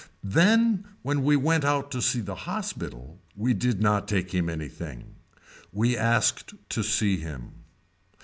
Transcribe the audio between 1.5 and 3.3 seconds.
out to see the hospital